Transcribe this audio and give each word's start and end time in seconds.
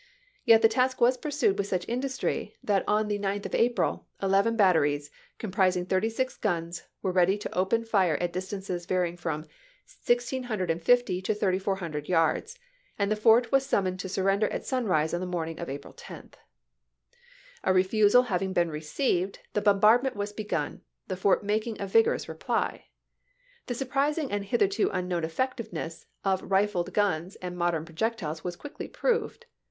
Yet 0.45 0.63
the 0.63 0.67
task 0.67 0.99
was 0.99 1.15
pursued 1.15 1.59
with 1.59 1.67
such 1.67 1.87
industry 1.87 2.57
that 2.63 2.83
on 2.87 3.07
the 3.07 3.19
9th 3.19 3.45
of 3.45 3.53
April 3.53 4.07
eleven 4.19 4.55
batteries, 4.55 5.11
comprising 5.37 5.85
thirty 5.85 6.09
six 6.09 6.35
guns, 6.37 6.81
were 7.03 7.11
ready 7.11 7.37
to 7.37 7.55
open 7.55 7.85
fire 7.85 8.15
at 8.17 8.33
distances 8.33 8.87
varying 8.87 9.15
from 9.15 9.41
1650 10.05 11.21
to 11.21 11.35
3400 11.35 12.09
yards, 12.09 12.57
and 12.97 13.11
the 13.11 13.15
fort 13.15 13.51
was 13.51 13.63
sum 13.63 13.83
moned 13.85 13.99
to 13.99 14.09
surrender 14.09 14.47
at 14.49 14.65
sunrise 14.65 15.13
on 15.13 15.19
the 15.19 15.27
morning 15.27 15.59
of 15.59 15.67
1862. 15.67 16.09
April 16.09 16.31
10. 17.61 17.69
A 17.69 17.71
refusal 17.75 18.23
ha\'ing 18.23 18.53
been 18.53 18.71
received, 18.71 19.37
the 19.53 19.61
bombardment 19.61 20.15
was 20.15 20.33
begun, 20.33 20.81
the 21.09 21.15
fort 21.15 21.43
making 21.43 21.79
a 21.79 21.85
vigor 21.85 22.15
ous 22.15 22.27
reply. 22.27 22.85
The 23.67 23.75
surprising 23.75 24.31
and 24.31 24.45
hitherto 24.45 24.89
unknown 24.91 25.23
effectiveness 25.23 26.07
of 26.25 26.49
rifled 26.49 26.91
guns 26.91 27.35
and 27.35 27.55
modern 27.55 27.85
projectiles 27.85 28.43
was 28.43 28.55
quickly 28.55 28.87
proved. 28.87 29.45